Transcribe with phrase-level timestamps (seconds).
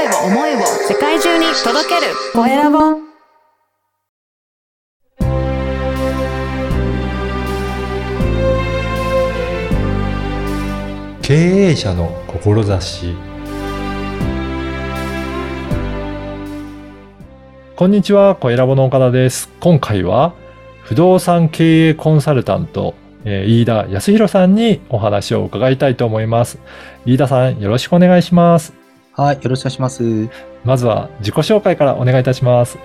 [0.00, 2.78] 声を思いを世界中に届けるコエラボ
[11.20, 13.14] 経営者の志
[17.76, 19.50] こんにちは、コエラボの岡田です。
[19.60, 20.32] 今回は
[20.82, 22.94] 不動産経営コンサルタント、
[23.24, 26.58] えー飯田康弘さんにお話を伺いたいと思います。
[27.04, 28.79] 飯田さん、よろしくお願いします。
[29.20, 30.30] はい、よろしくお願いします。
[30.64, 32.78] まずは自己紹介からお願いいたします。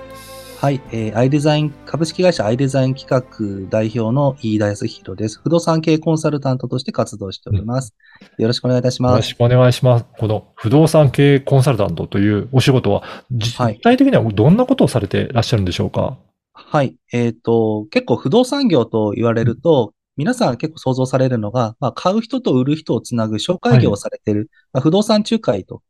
[0.59, 5.39] はい、えー、アイデザイン、株式会社アイデザイン企画代表の飯田康弘です。
[5.41, 7.95] 不動産系コンサルタントとして活動しております。
[8.37, 9.15] よろしくお願いいたしよます。
[9.15, 10.05] ろしくお願いします。
[10.19, 16.17] この不動産経営コンサルタントというお仕事は、実はい体的にはどんなことをされていらっしゃるんでしょうか？
[16.51, 25.81] はい、えっ、と、結構不動産業と言われると、皆さん結構想像されるのが、まあ、買う人と売る人をつなぐ紹介業をされている、まあ、不動産仲介と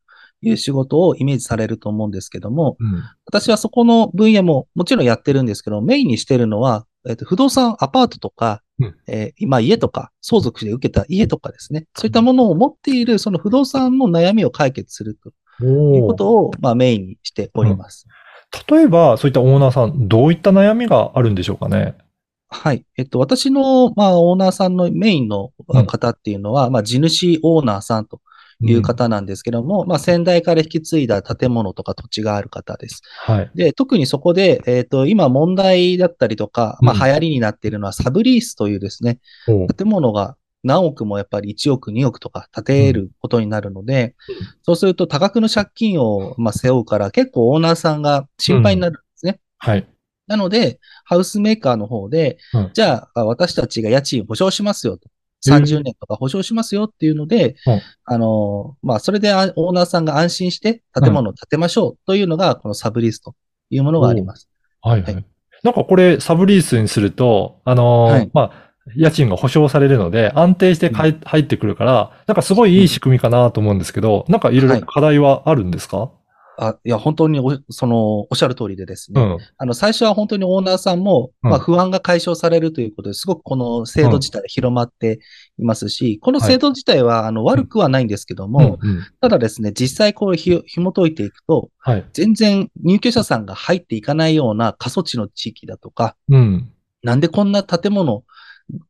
[0.50, 3.04] いう仕事をイメージされると思うんですけども、うん。
[3.26, 18.08] 私はそこの分野ももちろんやってるんですけど、メインにしてるのは、えっと不動産、アパートとか、うんえー今家とか、相続で受けた家とかですね、そういったものを持っている、その不動産の悩みを解決するということを、まあ、メインにしております。
[18.70, 21.96] 例えば、そういったオーナーさん、どういった悩みがあるんでしょうかね？
[22.48, 22.86] はい。
[22.98, 28.22] えっと、私の、まあ、オーナーさんのメインのうん方っていうのは、まあ、地主オーナーさんと
[28.62, 33.02] いう方なんですけども、まあ、先代から引き継いだ建物とか土地がある方です。
[33.26, 33.52] はい。
[33.56, 44.16] で、特にそこで、えっ、と、今問題だったりとか、まうんあ流行りになっているのはサブリースというですね、お建物が何億もやっぱり1億、2億とか建てることになるので、
[44.64, 49.40] そうすると多額の借金をまあ背負うから結構オーナーさんが心配になるんですね。
[49.60, 49.88] はい。
[50.28, 55.10] なので、ハウスメーカーの方で、うんじゃあ私たちが家賃保証しますよと。
[55.48, 57.82] うん30年とか保証しますよっていうので、うん。
[58.06, 63.36] あの、まあ、それであオーナーさんが安心して建物を建てましょうというのが、このサブリースと
[63.70, 64.50] いうものがあります。
[64.82, 65.02] はい。
[65.02, 65.14] ははい。
[65.14, 65.26] い。
[65.64, 68.32] なんかこれ、サブリースにすると、あのーはい。
[68.34, 76.12] まあ、家賃が保証されるので、安定して入ってくるから、なんかすごいいい仕組みかなと思うんですけど、なんかいろいろ課題はあるんですか、
[76.58, 79.22] あ、いや、本当にお、その、おっしゃる通りでですね。
[79.22, 79.38] うん。
[79.58, 85.20] あの、最初は本当にオーナーさんも、うんまあ、不安が解消されるということですごくこの制度自体広まって
[85.58, 89.04] いますし、この制度自体は、あの、悪くはないんですけども、うん、うん。
[89.22, 92.06] ただですね、実際こうひ、紐解いていくと、はい。
[92.14, 96.72] 全然入居者さんが入っていかないような過疎地の地域だとか、うん。
[97.04, 98.24] なんでこんな建物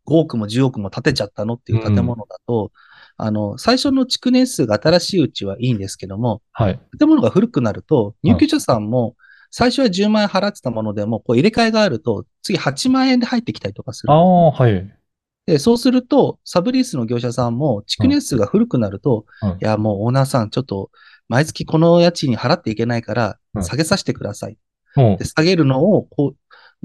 [0.05, 2.71] 5億も10億も建てちゃったのっていう建物だと、
[3.17, 6.79] あの、最初の築年数が新しいうちはいいんですけども、はい。
[6.97, 9.15] 建物が古くなると、入居者さんも、
[9.51, 14.15] 最初は10万円払ってたものでも、こう入れ替えがあると、次8万円で入ってきたりとかするあ。
[14.15, 14.97] あ、はい。
[15.45, 20.89] で、そうすると、サブリースの業者さんも、築年数が古くなると、うんいや、もうオーナーさん、ちょっと、
[21.29, 24.57] 毎月この家賃に払っていけないからう、ん下げさせてください。
[24.97, 26.37] うんで、下げるのを、こう、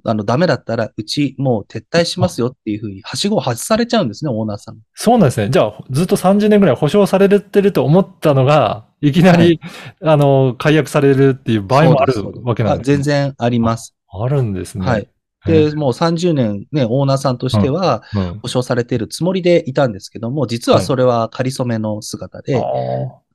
[0.04, 4.78] あの、ダメだったら、うちもう撤退しますよっていうふうに、はしごを外されちゃうんですね、オーナーさん。
[4.94, 5.50] そうなんですね。
[5.50, 9.60] じゃあ、ずっと30年ぐらい保証されてると思ったのが、いきなり、
[10.02, 13.02] あの、解約されるっていう場合もあるわけなんです、あ全。
[13.02, 13.94] 然あります。
[14.08, 14.86] あるんですね。
[14.86, 15.08] はい。
[15.46, 18.38] で、もう30年ね、オーナーさんとしては、うん。
[18.40, 22.62] 保証されているつもりでいたんですけども、実はそれは仮初めの姿で、あ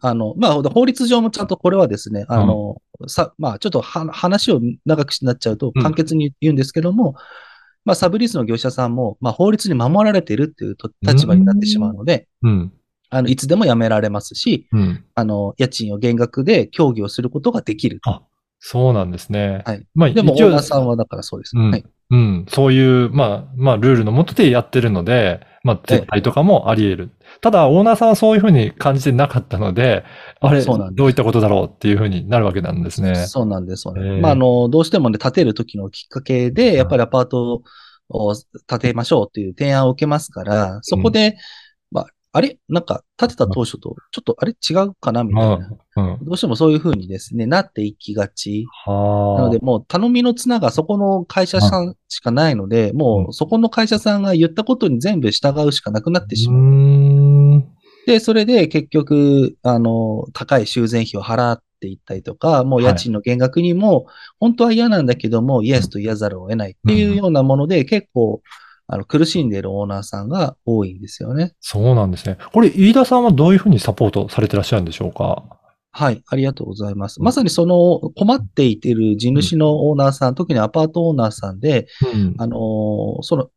[0.01, 7.15] あの、まあ、法律上もちゃんとこれはですね、あの、さ、まあ、ちょっとは話を長くなっちゃうとうん簡潔に言うんですけども、
[7.85, 12.27] まあ、サブリースの業者さんも、まあ、法律に守られているっていうと立場になってしまうので。
[13.09, 15.05] あの、いつでも辞められますし、うん。
[15.13, 17.99] あの、家賃を減額で協議をすることができる。
[18.65, 19.61] あそうなんですね。
[19.65, 19.85] はい。
[19.93, 21.55] まあ、でも、ナーさんはだからそうです。
[21.55, 21.85] うんはい。
[22.11, 22.45] うん。
[22.49, 27.09] そういう、まあ、まあ、ルールのもとでやってるので、まあ、撤退とかもあり得る。
[27.41, 30.03] ただ、オーナーさんはそういうふうに感じてなかったので、
[30.39, 33.15] あれ、そうなんどういったことだろうっていうふうになるわけなんですね。
[33.25, 33.81] そうなんです。
[33.81, 37.63] そうなんですええまあ、あの、どうしてもね、建てる時のきっかけで、やっぱりアパート
[38.09, 38.35] を
[38.67, 41.37] 建てましょうっていう提案を受けますから、そこで、ま
[42.35, 42.59] あ、あれ？
[42.67, 45.69] なんか、建てた当初と、ちょっと、あれ違うかなみたいな。
[46.21, 48.65] どうしてもそういうふうにですね、なっていきがち。
[48.85, 49.41] はあ。
[49.41, 56.61] なので、もう頼みの綱がそこの会社さんしかないので、もうそこの会社さんが言ったことに全部従うしかなくなってしまう。
[56.61, 57.65] うーん。
[58.05, 64.05] で、それで結局、あの、高い修繕費を払っていったりとか、もう家賃の減額にも、
[64.39, 68.41] 本当は嫌なんだけども、イエスと言わざるを得ないっていうようなもので、結構、
[68.87, 71.53] あの、苦しんでいるオーナーさんが多いんですよね。
[71.59, 72.37] そうなんですね。
[72.53, 75.43] これ、飯田さんはどういうふうにサポートされてらっしゃるんでしょうか？
[75.91, 77.21] はい、ありがとうございます。
[77.21, 82.35] まさにその困っていている地主のオーナーさん、特にアパートオーナーさんで、うん。
[82.37, 83.49] あのーその、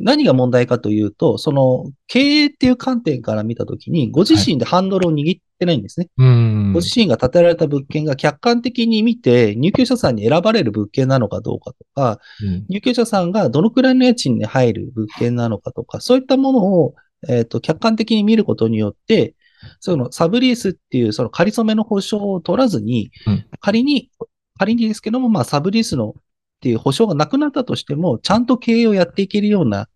[0.00, 6.08] 何が問題かというと、その経営っていう観点から見たときに、ご自身でハンドルを握ってないんですね。
[6.16, 6.72] うん。
[6.72, 16.94] ご自身が建てられた物件が客観的に見て、入居者さんに選ばれる物件なのかどうかとか、うん入居者さんがどのくらいの家賃に入る物件なのかとか、そういったものを、
[17.28, 19.34] えっ、と、客観的に見ることによって、
[19.80, 24.10] そのサブリースっていうその仮初めの保証を取らずに、うん仮に、
[24.58, 26.14] 仮にですけども、まあサブリースの
[26.56, 29.88] っていう保証がなくなったとしても、ちゃんと経営をやっていけるような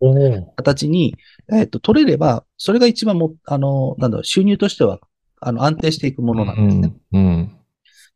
[0.56, 1.16] 形に、
[1.50, 5.00] えっ、と、取れれば、それが一番も、あの、なんだろう、収入としては、
[5.40, 6.94] あの、安定していくものなんですね。
[7.12, 7.26] うん。
[7.26, 7.56] うん。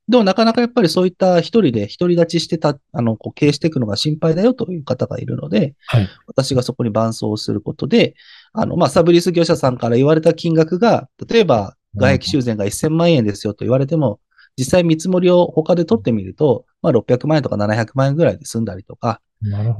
[0.06, 6.08] でもなかなかやっぱりそういった一人で独り立ちしてた、あの、こう経営していくのが心配だよという方がいるので、はい。
[6.26, 8.14] 私がそこに伴走することで、
[8.52, 14.20] あの、まあ、サブリース業者さんから言われた金額が、例えば、外壁修繕が1000万円ですよと言われても、
[14.58, 19.23] 実際見積もりを他で取ってみると、まあ、600万円とか700万円ぐらいで済んだりとか。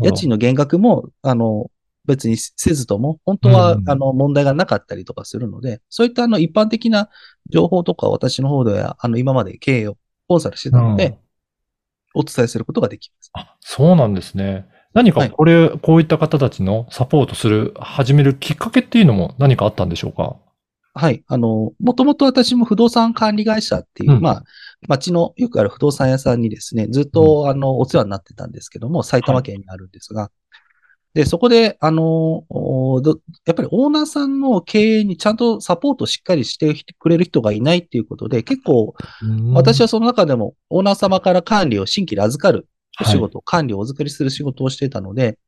[0.03, 1.71] 家賃の減額も、あの、
[2.07, 7.11] 別にせずとも、本当はう、んあの、問題がなかったりとかするので、そういったあの、一般的な
[7.51, 9.99] 情報とか私の方では、あの、今まで経営を
[10.29, 11.19] コンサルしてたので、
[12.15, 13.31] お伝えすることができます。
[13.35, 14.67] あ、そうなんですね。
[14.95, 20.37] 何はいかこれ、こういった方たちのサポートする、始めるきっかけっていうのも何かあったんでしょうか？
[20.97, 21.25] はい。
[21.27, 24.45] あの、もともと私も不動産管理会社っていう、うんまあ、
[24.89, 30.31] 町のよくある不動産屋さんにですね、ずっと、あの、お世話になってたんですけども、埼玉県にあるんですが、
[31.15, 32.45] で、そこで、あの、
[33.47, 38.95] やっぱりオーナーさんの経営にちゃんとサポートしっかりしてくれる人がいないっていうことで、結構、
[39.53, 42.67] 私はその中でもオーナー様から管理を新規で預かる
[43.01, 45.39] お仕事、管理をお預かりする仕事をしていたので、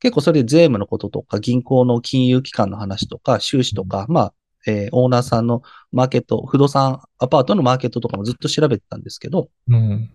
[0.00, 4.34] 結構それで税務のこととか、銀行の金融機関の話とか、収支とか、まあ、
[4.66, 5.62] えーオーナーさんの
[5.92, 10.10] マーケット、不動産アパートのマーケットとかもずっと調べてたんですけど、うん。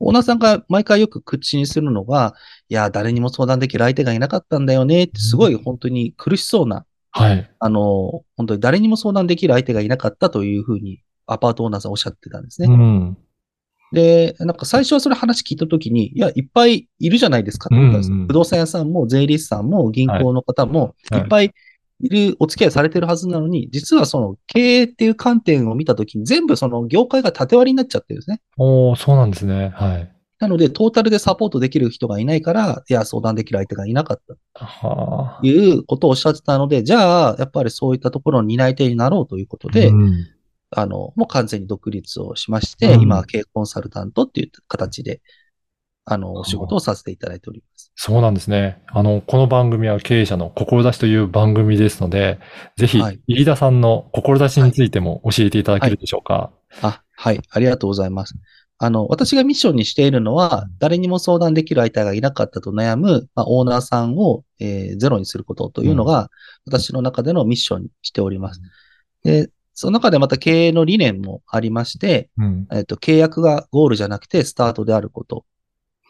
[0.00, 2.34] オーナーさんが毎回よく口にするのが、
[2.68, 7.50] いや、誰にも相談できる相手がいなかったんだよねって、すごい本当に苦しそうな、はい。
[7.58, 12.68] あの、本当に誰にも相談できる相手がいなかったというふうに、アパートオーナーさんおっしゃってたんですね。
[12.68, 13.18] うん。
[13.92, 21.52] で、なんか最初はそれ話聞いたときに、いや、いっぱいいるじゃないですかってうんうん不動産屋さんも税理士さんも銀行の方も、はいいっぱい
[22.00, 28.40] いる、お付き合いされてるはずなのに、実はその経営っていう観点を見たときに、全部その業界が縦割りになっちゃってるんですね。
[28.56, 29.72] おーそうなんですね。
[29.74, 30.12] はい。
[30.38, 34.20] なので、トータルでサポートできる人がいないから、いや、相談できる相手がいなかっ
[34.56, 35.46] たはあと。
[35.46, 40.26] いうことをおっしゃってたので、じゃあ、やっぱりそういったところの担い手になろうということで、うん
[40.70, 45.20] あの、もう完全に独立をしまして、うん今は経営コンサルタントっていう形で、
[46.12, 47.92] あの、お仕事をさせていただいております。
[47.94, 48.82] そうなんですね。
[48.88, 52.40] あの、この番組は経営者の志という番組ですので、
[52.76, 56.50] ぜひはい、飯田さんの志についても教えていただけるでしょうか？
[56.82, 58.34] あ、はい、ありがとうございます。
[58.78, 66.28] あの、私がミッションにしているのは、誰にも相談できる相手がいなかったと悩む、まあ、オーナーさんを、えーゼロにすることというのが、
[66.66, 68.60] 私の中でのミッションにしております。
[69.22, 72.66] で、その中でまた経営の理念もありまして、うん。
[72.72, 75.44] えっと、契約がゴールじゃなくてスタートであること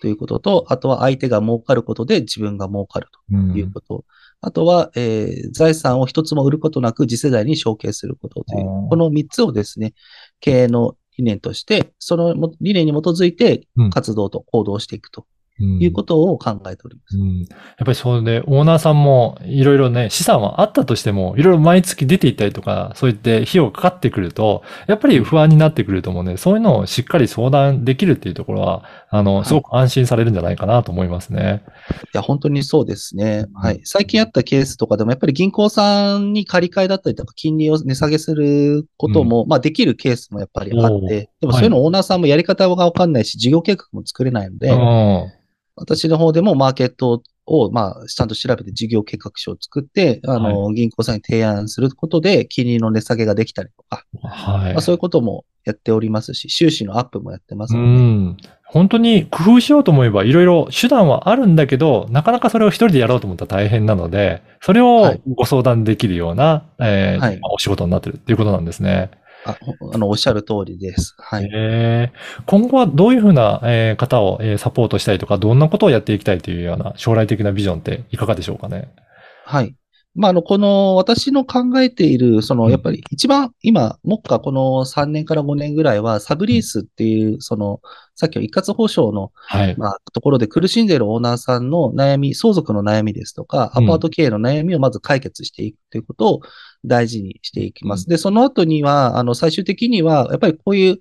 [0.01, 3.53] ということと、あとは相手が儲かることで自分が儲かるうん。
[3.53, 4.05] ということ。
[4.41, 9.93] あとは、えー財産を一つも売ることなく次世代に承継することというこの三つをですね、
[10.41, 13.91] 経営の理念として、そのも理念に基づいてうん。
[13.91, 15.23] 活動と行動していくと。
[15.23, 17.19] うんいうことを考えております。
[17.19, 31.63] うんやっぱりそうで、オーナーさんもいろいろね、資産はあったとしても、いろいろ毎月出ていったりとか、そういって費用がかかってくると、やっぱり不安になってくると思うので、そういうのをしっかり相談できるっていうところは、あの、いすごく安心されるんじゃないかなと思いますね。
[32.15, 33.47] いや、本当にそうですね。
[33.55, 33.81] うんはい。
[33.85, 45.33] 最近あったケースとかでも、やっぱり銀行さんに借り換えだったりとか、金利を値下げすることも、まあできるケースもやっぱりあって、でもそういうのオーナーさんもやり方がわかんないし、事業計画も作れないので、うん。
[45.77, 54.81] 私の方でもマーケットを、まあ、ちゃんと調べて事業計画書を作って、あの、銀行さんに提案することで、金利の値下げができたりとか、はいまあ、。
[54.81, 58.37] そういうこともやっておりますし、収支のアップもやってますうので、ん。
[58.65, 69.11] 本当に工夫しようと思えばいろいろ手段はあるんだけど、なかなかそれを一人でやろうと思ったら大変なので、それをはいご相談できるような、えーはいお仕事になってるっていうことなんですね。
[69.45, 71.15] あほあの、おっしゃる通りです。
[71.19, 71.49] はい。
[71.55, 78.89] えー今後はどういうふうな、えー方を、えーサポートしたいとか、どんなことをやっていきたいというような将来的なビジョンっていかがでしょうかね？
[79.45, 79.75] はい。
[80.17, 87.81] まあ、あの、この、私の考えている、その、うんやっぱり一番、今、目下この3年から5年ぐらいは、サブリースっていう、その、
[88.17, 89.77] さっきの一括保証の、はい。
[89.79, 96.41] まあ、ところで苦しんでいるオーナーさんの悩み、相続の悩みですとか、アうんパート経営の悩みをまず解決していくということを
[96.85, 98.07] 大事にしていきます。
[98.07, 100.99] で、その後には、あの、最終的には、やっぱりこういう、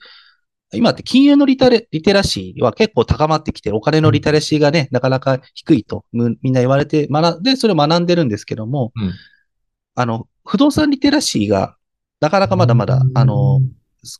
[0.71, 7.07] 今って金融のリタレリテラシーは結構高まってきて、お金のリテラシーがね、なかなか低いとむみんな言われて、
[7.41, 9.11] で、それを学んでるんですけども、うん
[9.95, 11.75] あの、不動産リテラシーが
[12.21, 13.59] なかなかまだまだ、あの、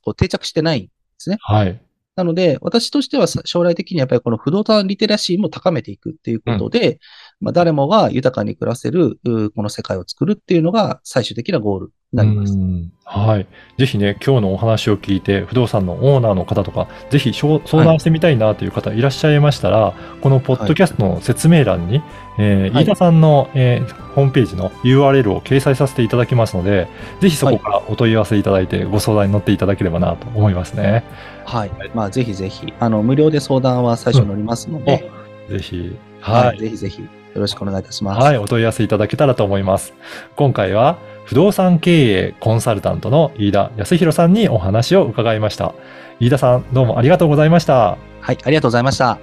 [0.01, 1.38] こう定着してないんですね。
[1.39, 1.82] はい。
[2.20, 7.00] なので、私としてはさ将来的にやっぱりこの不動産リテラシーも高めていくっていうことで、
[7.40, 11.88] まあ誰もが豊かに暮らせる、うこの世界を作るっていうのが最終的なゴール。
[11.88, 12.54] になります。
[12.54, 13.48] うんはい。
[13.80, 22.04] ぜひね、今日のお話を聞いて、不動産のオーナーの方とか、ぜひ相談してみたいなという方いらっしゃいましたら、このポッドキャストの説明欄に、
[22.38, 26.88] えーはい飯田さんの、えーホームページの URL を掲載させていただきますので、
[27.20, 31.04] ぜひそこからお問い合わせいただいて、ご相談に乗っていただければなと思いますね。
[31.46, 31.72] はい。
[31.96, 35.10] まあぜひぜひ、あの、無料で相談は最初乗りますので、
[35.50, 36.60] ぜひ、は、はいい。
[36.60, 38.24] ぜひぜひよろしくお願いいたします。
[38.24, 39.94] はい、お問い合わせいただけたらと思います。
[40.36, 40.98] 今回は、
[41.30, 45.76] 不動産経営コンサルタントの飯田康弘さんにお話を伺いました。
[46.20, 48.00] 飯田さん、どうもありがとうございました。
[48.20, 49.20] はい、ありがとうございました。